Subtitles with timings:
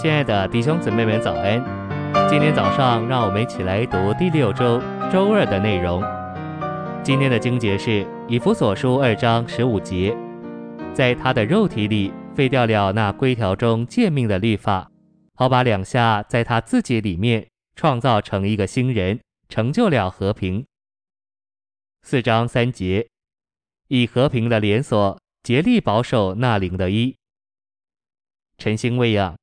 [0.00, 1.62] 亲爱的弟兄姊妹们，早安！
[2.26, 4.80] 今天早上，让我们一起来读第六周
[5.12, 6.02] 周二的内容。
[7.04, 10.16] 今天的经节是以弗所书二章十五节，
[10.94, 14.90] 在他的肉体里废掉了那规条中诫命的律法，
[15.34, 20.64] 好把两下在他自己里面创造成一个新人，成就了和平。
[22.00, 23.06] 四章三节，
[23.88, 27.14] 以和平的连锁竭力保守那灵的一。
[28.56, 29.36] 晨星喂养。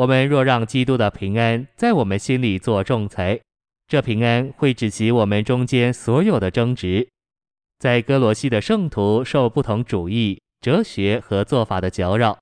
[0.00, 3.38] 我们若让基督的平安在我们心里做仲裁，
[3.86, 7.06] 这平安会止息我们中间所有的争执。
[7.78, 12.38] 在哥罗西的圣徒受不同主义、哲学和做法的搅扰，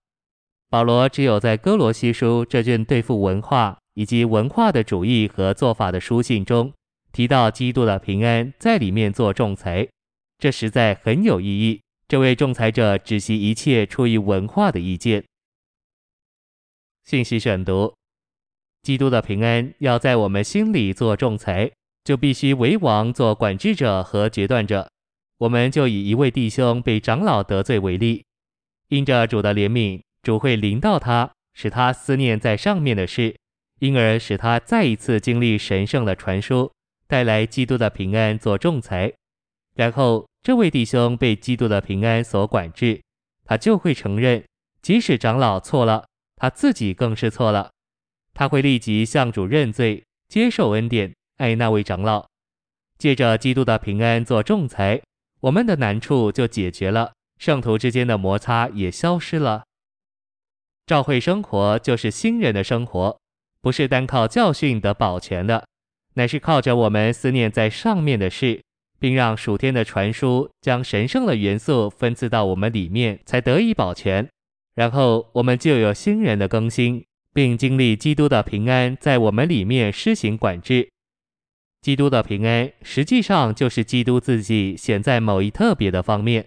[0.71, 6.73] 保罗只有在哥罗西书这卷对付文化以及文化的主义和做法的书信中，
[7.11, 9.89] 提到基督的平安在里面做仲裁，
[10.39, 11.81] 这实在很有意义。
[12.07, 15.25] 这位仲裁者止息一切出于文化的意见。
[17.09, 17.95] 信息选读：
[18.83, 21.73] 基督的平安要在我们心里做仲裁，
[22.05, 24.87] 就必须为王做管制者和决断者。
[25.39, 28.27] 我们就以一位弟兄被长老得罪为例，
[28.89, 33.35] 因着主的怜悯，主会临到他，使他思念在上面的事，
[33.79, 36.71] 因而使他再一次经历神圣的传输，
[37.07, 39.11] 带来基督的平安做仲裁。
[39.75, 43.01] 然后这位弟兄被基督的平安所管制，
[43.47, 44.45] 他就会承认，
[44.83, 46.05] 即使长老错了。
[46.39, 47.73] 他自己更是错了，
[48.33, 52.29] 他会立即向主认罪，接受恩典，爱那位长老，
[52.97, 55.03] 借着基督的平安做仲裁，
[55.41, 59.65] 我们的难处就解决了，圣徒之间的摩擦也消失了。
[60.87, 63.19] 教会生活就是新人的生活，
[63.61, 65.67] 不是单靠教训得保全的，
[66.15, 68.63] 乃是靠着我们思念在上面的事，
[68.99, 74.29] 并让属天的传输将神圣的元素分赐到我们里面，才得以保全。
[74.79, 80.89] 然后我们就有新人的更新，并经历基督的平安在我们里面施行管制。
[81.81, 86.47] 基督的平安实际上就是基督自己显在某一特别的方面，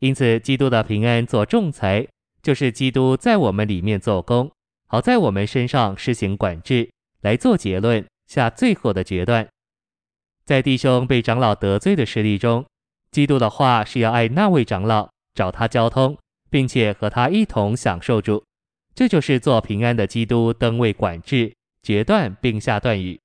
[0.00, 2.06] 因此基督的平安做仲裁，
[2.42, 4.52] 就是基督在我们里面做工，
[4.86, 6.90] 好在我们身上施行管制，
[7.22, 9.48] 来做结论，下最后的决断。
[10.44, 12.66] 在弟兄被长老得罪的事例中，
[13.10, 16.18] 基督的话是要爱那位长老，找他交通。
[16.50, 18.44] 并且和他一同享受住，
[18.94, 23.20] 这就是做平安的基督登位管制、决断并下断语。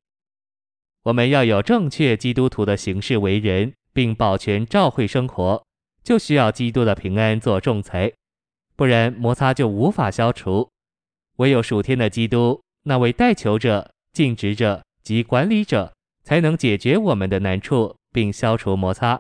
[1.04, 5.64] 我们要有正确基督徒的行事为人，并保全教会生活，
[6.04, 8.12] 就需要基督的平安做仲裁，
[8.76, 10.70] 不然摩擦就无法消除。
[11.38, 15.92] 唯有属天的基督，那位代求者、尽职者及管理者，
[16.24, 19.20] 才能解决我们的难处，并消除摩擦。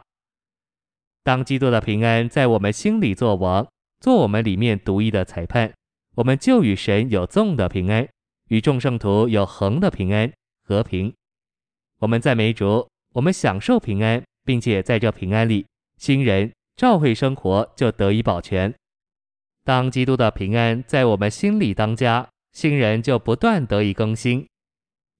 [1.24, 3.68] 当基督的平安在我们心里作王。
[4.02, 5.72] 做我们里面独一的裁判，
[6.16, 8.06] 我们就与神有纵的平安，
[8.50, 10.30] 与众圣徒有横的平安
[10.64, 11.14] 和平。
[12.00, 15.68] 我们赞美主，我们享受平安，并且在这平安里，
[15.98, 18.74] 新人教会生活就得以保全。
[19.64, 24.48] 当基督的平安在我们心里当家，新人就不断得以更新。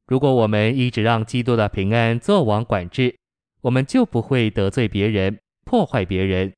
[0.08, 3.16] 如果我们一直让基督的平安做王管制，
[3.62, 6.52] 我们就不会得罪别人，破坏别人。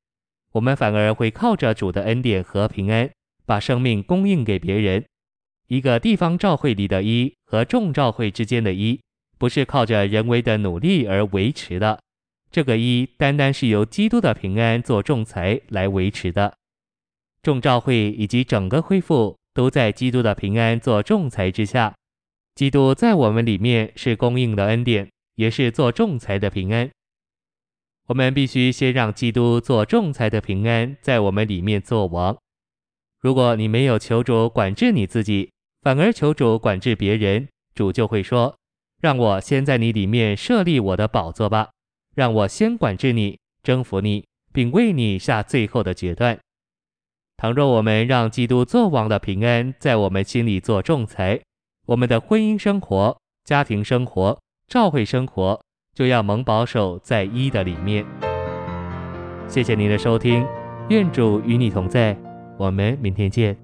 [0.54, 3.10] 我们反而会靠着主的恩典和平安，
[3.46, 5.04] 把生命供应给别人。
[5.68, 9.00] 一个地方教会里的一和众教会之间的一，
[9.38, 12.00] 不是靠着人为的努力而维持的。
[12.52, 16.54] 这个一单单是由基督的平安做仲裁来维持的。
[17.42, 21.96] 众教会以及整个恢复都在基督的平安做仲裁之下。
[22.54, 26.92] 基督在我们里面是供应的恩典，也是做仲裁的平安。
[28.08, 32.38] 我们必须先让基督做仲裁的平安在我们里面做王。
[33.22, 38.58] 如果你没有求主管制你自己，反而求主管制别人，主就会说
[39.00, 41.70] ：“让我先在你里面设立我的宝座吧，
[42.14, 46.38] 让我先管制你，征服你，并为你下最后的决断。”
[47.38, 51.42] 倘若我们让基督做王的平安在我们心里做仲裁，
[51.88, 55.62] 我们的婚姻生活、家庭生活、教会生活。
[55.94, 58.06] 就要蒙保守在一的里面。
[59.48, 60.46] 谢谢您的收听，
[60.90, 62.18] 愿主与你同在，
[62.58, 63.56] 我们明天见。